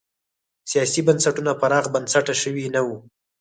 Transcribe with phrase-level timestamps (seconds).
[0.71, 2.95] سیاسي بنسټونه پراخ بنسټه شوي نه وو.